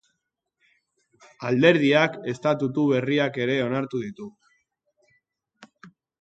Alderdiak 1.49 2.17
estatutu 2.33 2.87
berriak 2.93 3.37
ere 3.45 3.59
onartu 3.67 4.03
ditu. 4.07 4.31